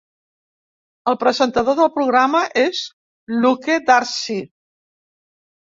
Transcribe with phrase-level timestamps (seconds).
[1.11, 2.81] El presentador del programa és
[3.45, 4.43] Luke Darcy.